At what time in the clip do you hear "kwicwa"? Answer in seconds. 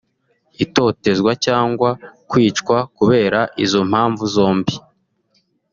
2.29-2.77